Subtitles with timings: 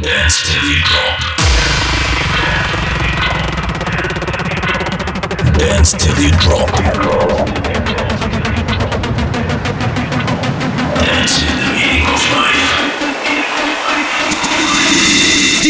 [0.00, 1.18] Dance till you drop.
[5.58, 6.68] Dance till you drop.
[11.04, 11.57] Dance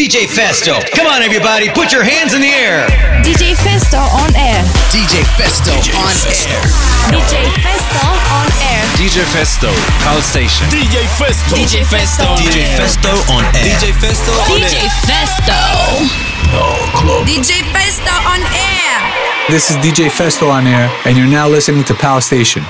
[0.09, 0.81] DJ Festo.
[0.97, 2.89] Come on, everybody, put your hands in the air.
[3.21, 4.65] DJ Festo on air.
[4.89, 6.57] DJ Festo on air.
[7.13, 8.81] DJ Festo on air.
[8.97, 9.69] DJ Festo,
[10.01, 10.65] Pulse Station.
[10.73, 11.53] DJ Festo.
[11.53, 12.65] DJ Festo on DJ.
[12.81, 13.61] Festo on air.
[13.61, 14.89] DJ Festo on DJ.
[15.05, 15.53] Festo.
[17.29, 18.97] DJ Festo on air.
[19.51, 22.63] This is DJ Festo on air, and you're now listening to Pal Station.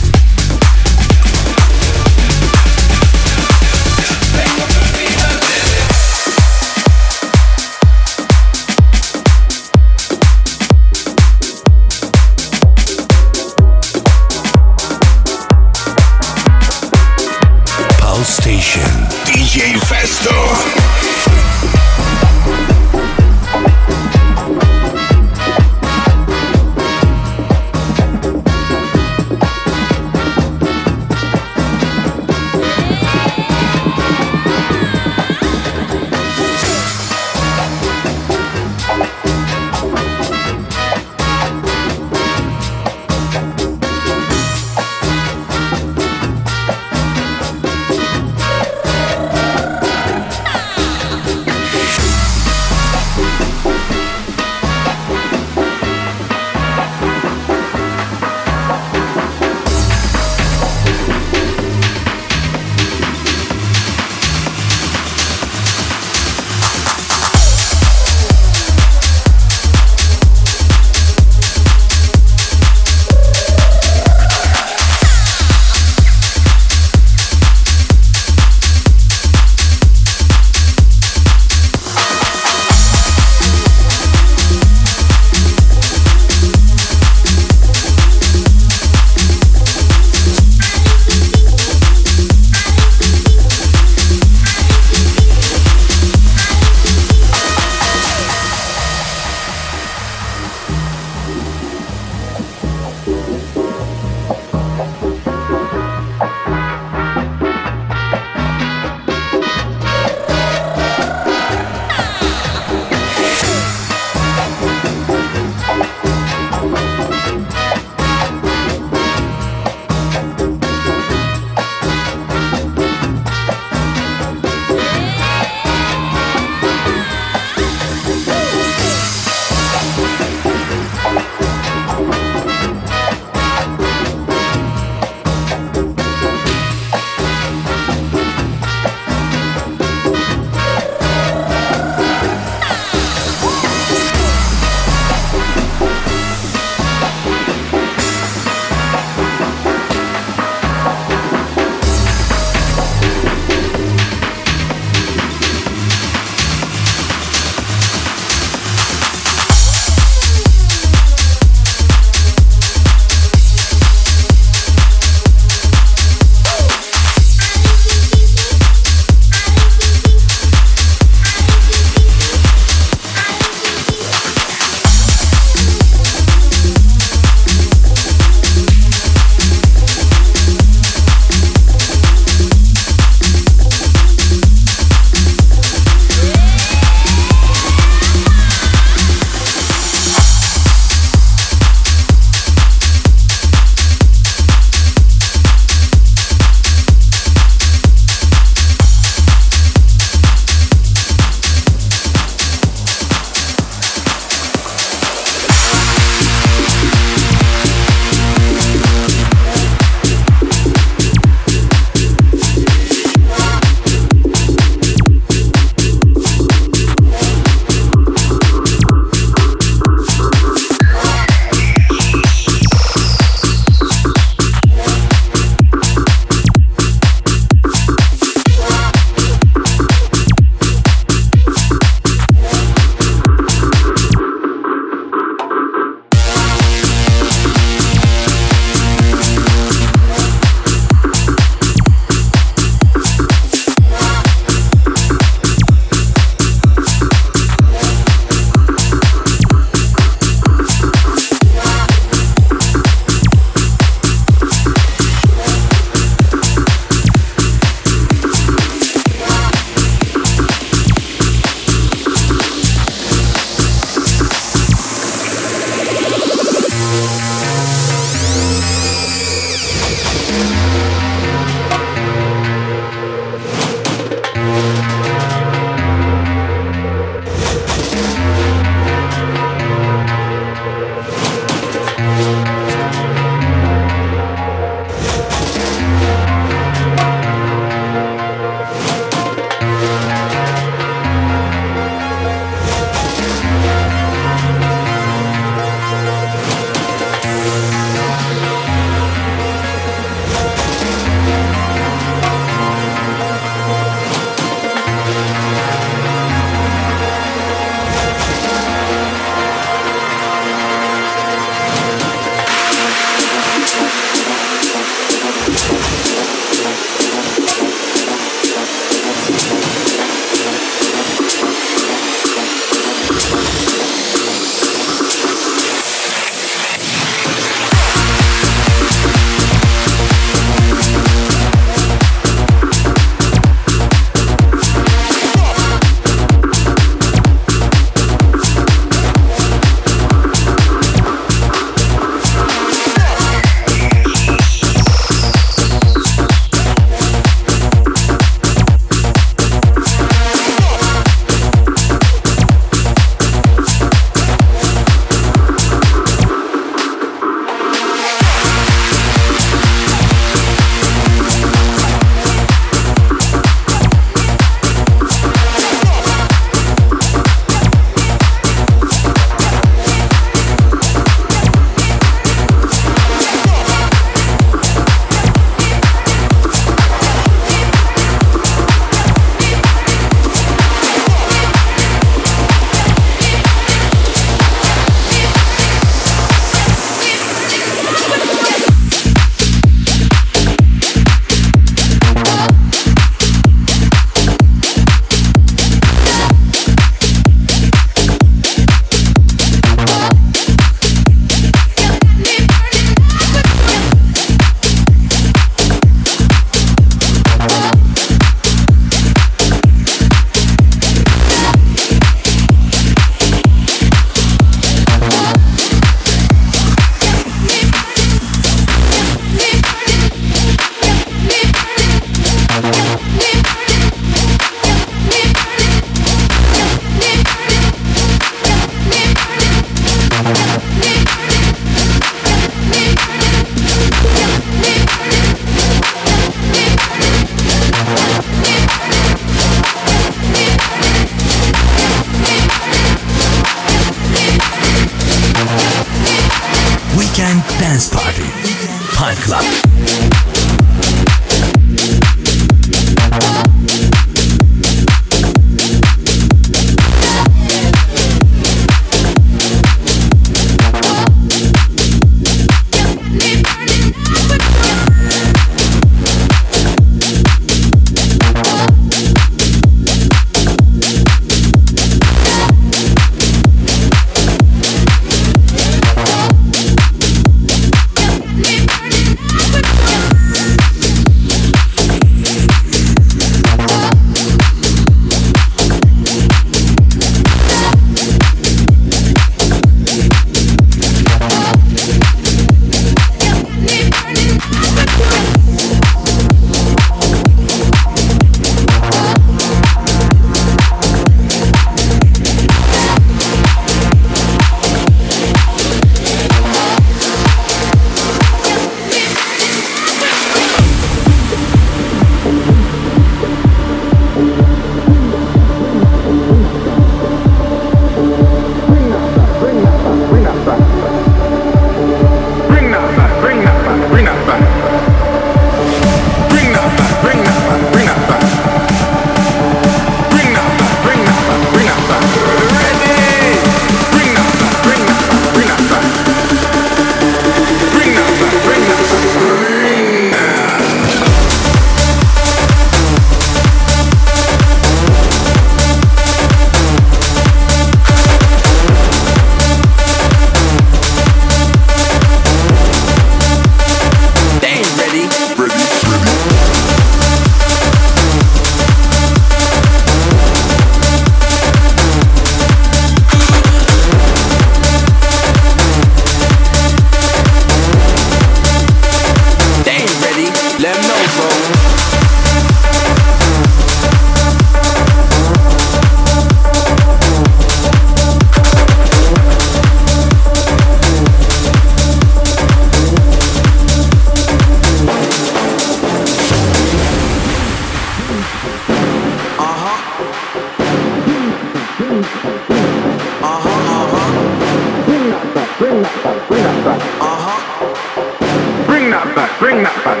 [599.61, 600.00] DJ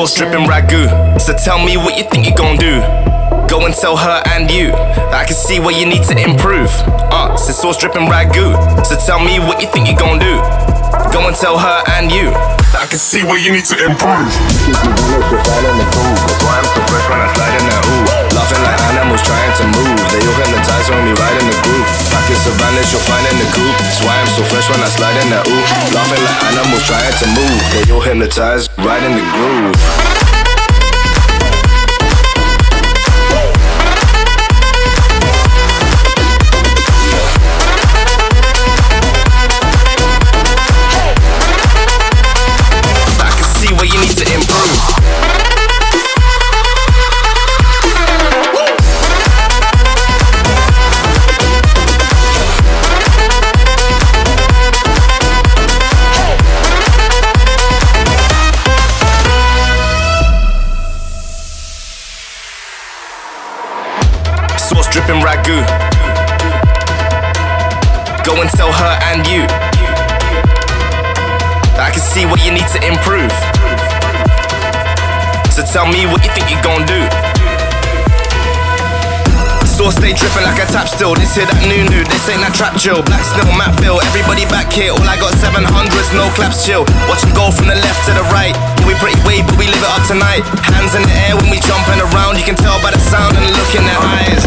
[0.00, 0.88] Sauce dripping ragu.
[1.20, 2.80] So tell me what you think you're gonna do.
[3.50, 4.72] Go and tell her and you.
[4.72, 6.70] I can see where you need to improve.
[7.12, 8.56] Uh, so sauce dripping ragu.
[8.82, 10.40] So tell me what you think you're gonna do.
[11.12, 12.30] Go and tell her and you.
[12.32, 14.24] I can see where you need to improve.
[14.24, 14.88] The.
[16.24, 18.19] That's why I'm so fresh when I slide in ooh.
[18.40, 20.00] Laughing like animals trying to move.
[20.08, 21.84] They all hypnotize when we ride in the groove.
[22.08, 23.76] Back in Savannah, you'll find in the coop.
[23.84, 25.64] That's why I'm so fresh when I slide in that ooh.
[25.92, 27.60] Laughing like animals trying to move.
[27.76, 30.39] They all hypnotize in the groove.
[76.24, 76.99] You think you're gonna do.
[80.10, 81.14] Dripping like a tap still.
[81.14, 82.02] This here that new new.
[82.10, 82.98] This ain't that trap chill.
[83.06, 83.94] Black snow Matt Phil.
[84.10, 84.90] Everybody back here.
[84.90, 86.82] All I got 700s, no claps chill.
[87.06, 88.52] Watch 'em go from the left to the right.
[88.52, 90.42] Yeah, we pretty wave, but we live it up tonight.
[90.66, 92.36] Hands in the air when we jumping around.
[92.36, 94.42] You can tell by the sound and the look in their eyes.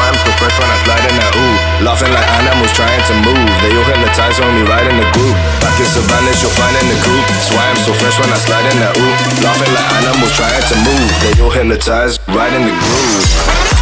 [0.00, 1.84] That's so fresh when I slide in that ooh.
[1.84, 3.44] Laughing like animals trying to move.
[3.60, 5.36] They all hypnotize when we ride in the group.
[5.60, 7.24] Back in Savannah, you'll find in the coop.
[7.28, 9.14] That's why I'm so fresh when I slide in that ooh.
[9.44, 11.08] Laughing like animals trying to move.
[11.20, 13.49] They all hypnotize right in the groove.
[13.50, 13.79] Yeah.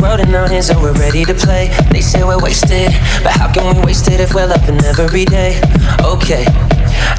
[0.00, 1.68] world in our hands and we're ready to play.
[1.90, 2.92] They say we're wasted,
[3.22, 5.60] but how can we waste it if we're loving every day?
[6.00, 6.44] Okay,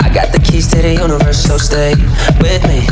[0.01, 1.93] I got the keys to the universe, so stay
[2.41, 2.85] with me.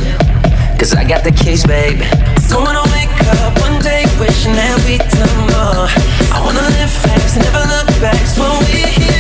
[0.78, 2.00] Cause I got the keys, babe.
[2.48, 3.12] Don't wanna wake
[3.42, 5.88] up one day wishing that we'd done more.
[6.32, 9.18] I wanna live fast, never look back, so we're here.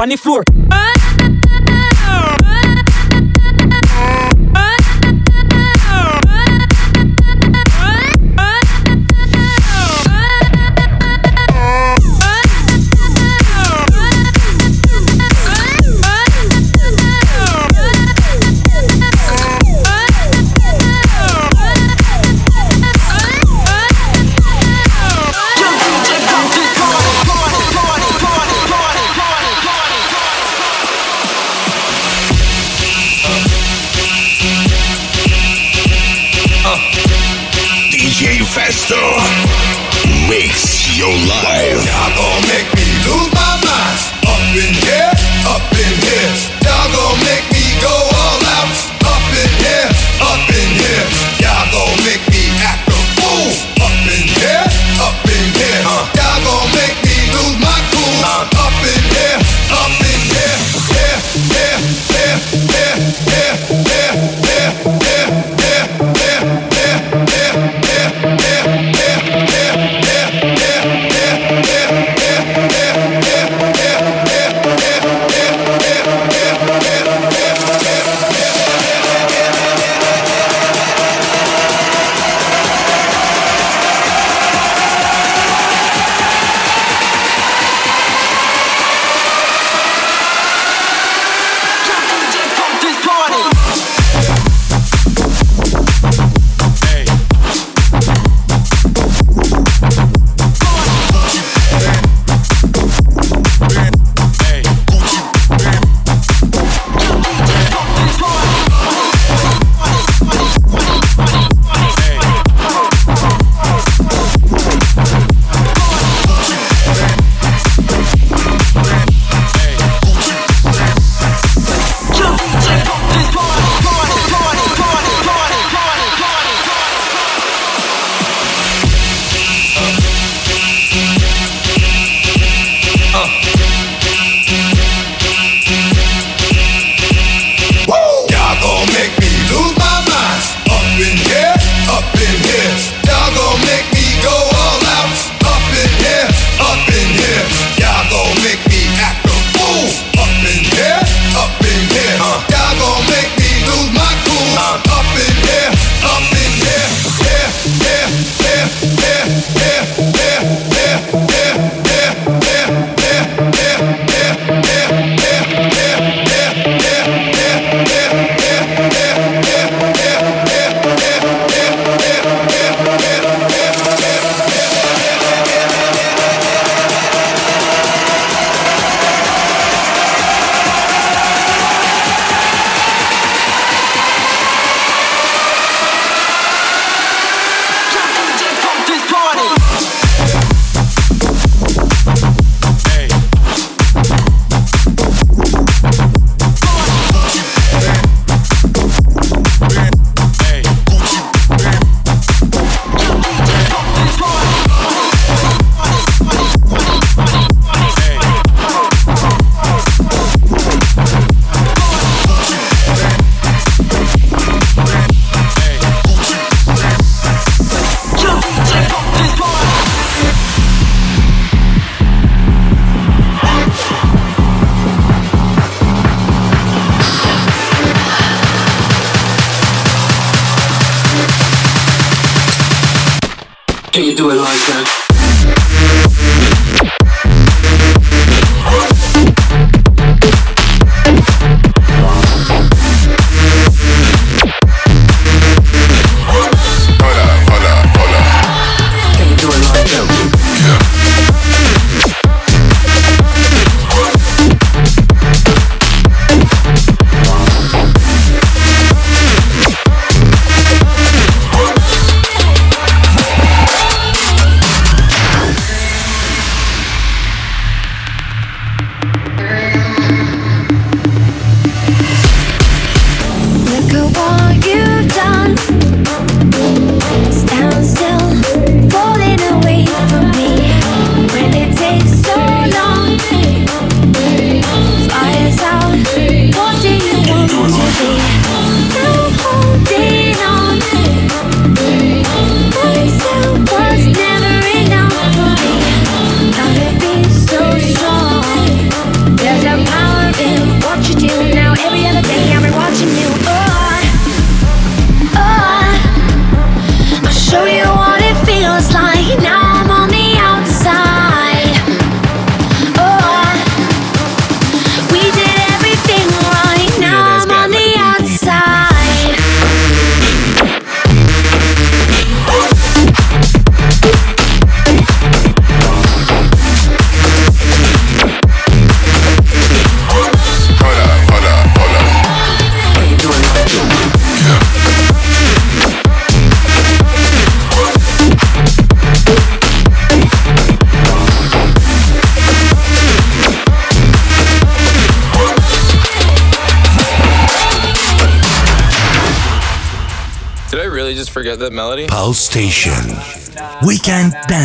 [0.00, 0.42] on the floor.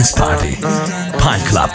[0.06, 0.56] Dance Party.
[1.18, 1.72] Pine Club.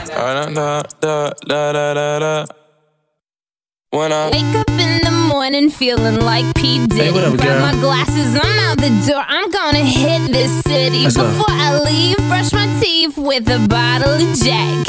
[3.90, 6.86] When I wake up in the morning feeling like P.
[6.86, 7.10] Diddy.
[7.10, 9.24] Hey, Grab my glasses, I'm out the door.
[9.26, 11.04] I'm gonna hit this city.
[11.04, 11.44] Let's Before go.
[11.48, 14.79] I leave, brush my teeth with a bottle of Jack.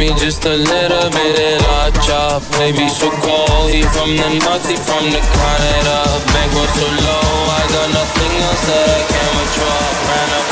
[0.00, 4.66] me just a little bit of a chop Baby, so cold, he from the north,
[4.66, 5.96] he from the Canada.
[6.32, 9.80] Bankroll so low, I got nothing else that I can withdraw.
[10.08, 10.46] Ran up,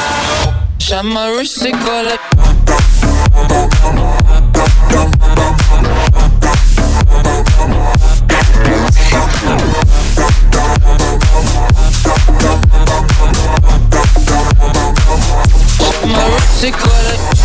[0.78, 1.96] shot my wrist, it go
[16.05, 17.38] my wrist, it go like.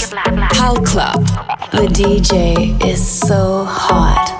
[0.00, 1.26] Pal Club.
[1.72, 4.39] The DJ is so hot.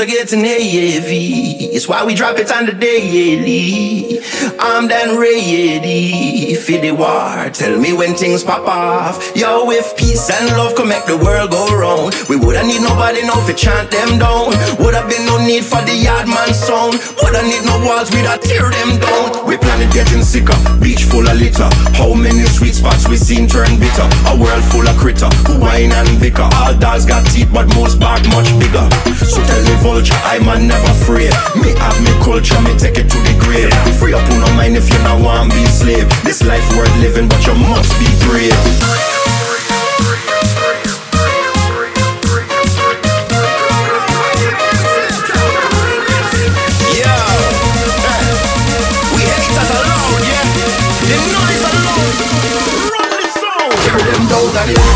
[0.00, 1.68] are getting heavy.
[1.76, 4.18] It's why we drop it on the daily.
[4.58, 7.50] I'm done ready for the war.
[7.52, 9.20] Tell me when things pop off.
[9.36, 13.20] Yo, if peace and love can make the world go round, we woulda need nobody
[13.22, 14.56] now to chant them down.
[14.80, 16.96] Woulda been no need for the yard man sound.
[17.20, 19.44] Woulda need no walls, we'da tear them down.
[19.44, 21.68] We planet getting sicker, beach full of litter.
[21.92, 24.08] How many sweet spots we seen turn bitter?
[24.28, 26.48] A world full of critter, who whine and bicker.
[26.56, 28.88] All dogs got teeth, but most bark much bigger.
[29.20, 31.30] So tell me vulture, I'm a never free.
[31.58, 33.72] Me have me culture, me take it to the grave.
[33.98, 36.06] Free up on no mind if you not want be slave.
[36.22, 38.54] This life worth living, but you must be brave.
[53.82, 54.89] Tear them down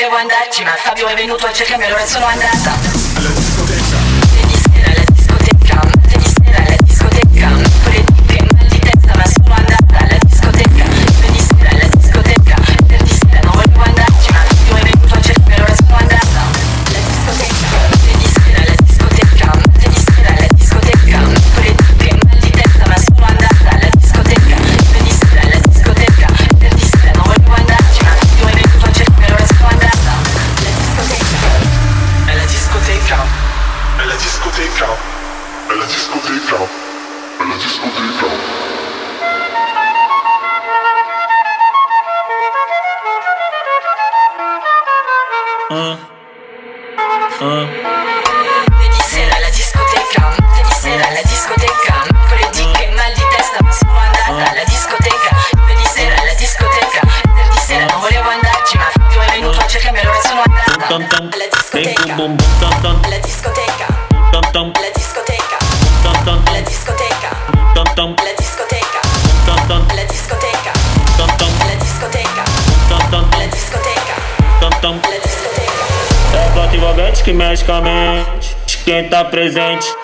[0.00, 3.09] volevo andarci ma Fabio è venuto a cercarmi allora sono andata.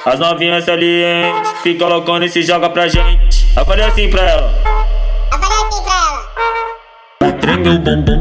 [0.06, 1.34] As novinhas ali, hein?
[1.64, 3.44] Fica colocando e se joga pra gente.
[3.56, 4.54] Eu falei assim pra ela.
[5.32, 7.34] Eu falei assim pra ela.
[7.34, 8.16] O trem meu bumbum.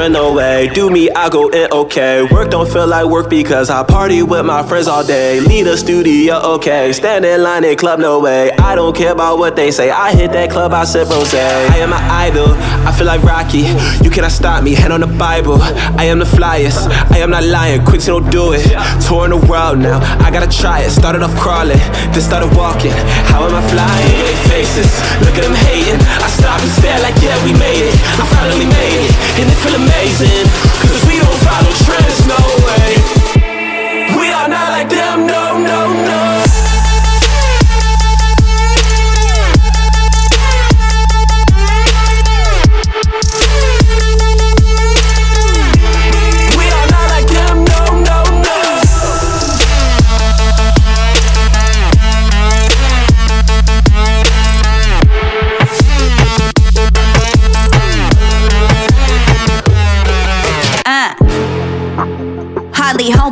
[0.00, 0.68] Trend, no way.
[0.68, 2.22] Do me, I go in, okay.
[2.22, 5.40] Work don't feel like work because I party with my friends all day.
[5.40, 6.92] Lead a studio, okay.
[6.92, 8.50] Stand in line in club, no way.
[8.52, 9.90] I don't care about what they say.
[9.90, 11.34] I hit that club, I sip rose.
[11.34, 12.48] I am an idol,
[12.88, 13.64] I feel like Rocky.
[14.02, 15.58] You cannot stop me, hand on the Bible.
[16.00, 17.84] I am the flyest, I am not lying.
[17.84, 18.64] Quit, don't do it.
[19.04, 20.90] Touring the world now, I gotta try it.
[20.90, 21.82] Started off crawling,
[22.12, 22.94] then started walking.
[23.28, 24.08] How am I flying?
[24.24, 24.90] Their faces,
[25.20, 26.00] look at them hating.
[26.24, 27.94] I stop and stare like, yeah, we made it.
[28.16, 30.79] I finally made it, and it feel amazing.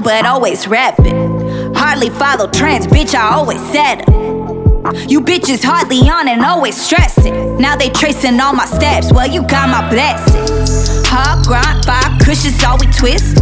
[0.09, 1.75] But always rapping.
[1.75, 3.99] Hardly follow trends, bitch, I always said.
[5.07, 7.59] You bitches hardly on and always stressing.
[7.59, 11.05] Now they tracing all my steps, well, you got my blessing.
[11.05, 13.37] Hard grind, five cushions, all we twist.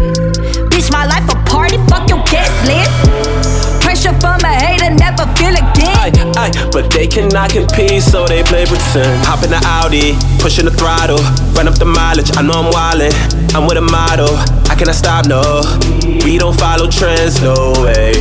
[0.73, 2.06] Bitch, my life a party, fuck.
[4.07, 5.99] Pressure from a hater, never feel again.
[5.99, 9.19] Aye, aye, but they cannot compete, so they play pretend.
[9.27, 11.19] Hop in the Audi, pushing the throttle,
[11.59, 12.31] run up the mileage.
[12.39, 13.11] I know I'm wildin',
[13.51, 14.31] I'm with a model.
[14.71, 15.43] I cannot stop, no.
[16.23, 18.15] We don't follow trends, no way.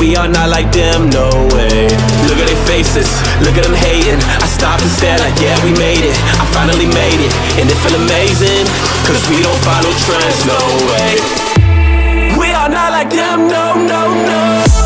[0.00, 1.92] We are not like them, no way.
[2.24, 3.12] Look at their faces,
[3.44, 4.24] look at them hating.
[4.40, 6.16] I stop and stare like, yeah, we made it.
[6.40, 8.64] I finally made it, and it feel amazing.
[9.04, 10.56] Cause we don't follow trends, no
[10.96, 11.41] way.
[13.02, 14.81] Like them, no, no, no.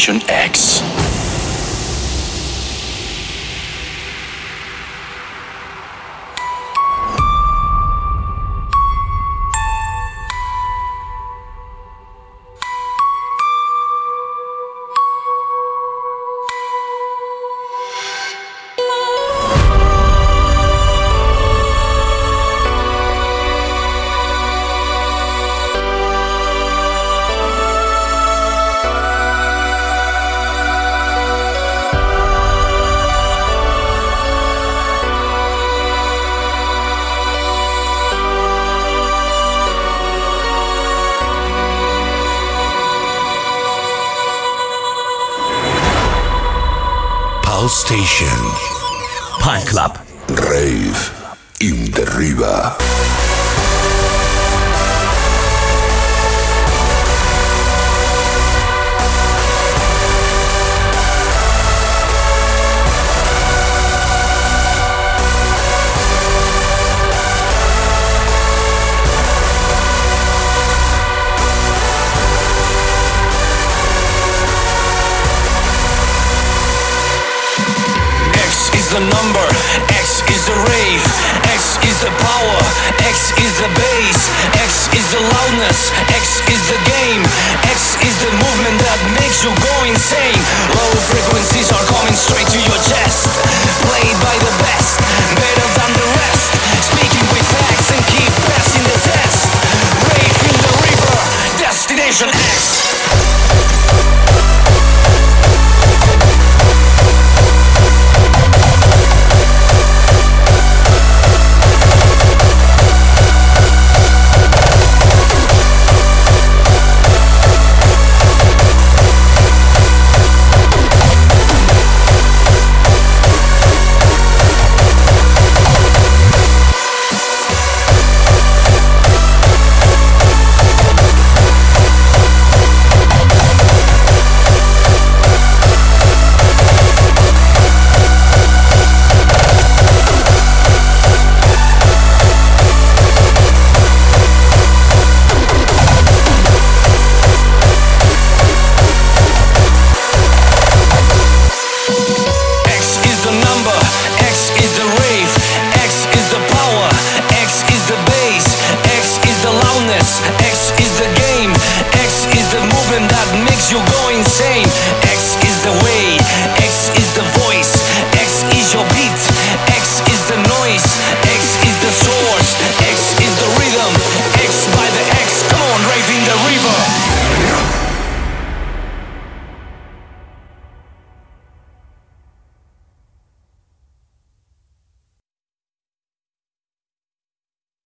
[0.00, 0.69] Destination X.
[48.20, 48.49] Pulse